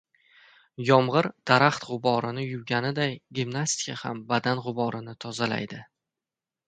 Yomgir 0.85 1.27
daraxt 1.51 1.85
g‘uborini 1.89 2.45
yuvganiday, 2.47 3.13
gimnastika 3.41 3.99
ham 4.05 4.25
badan 4.33 4.63
g‘uborini 4.69 5.15
tozalaydi. 5.27 5.85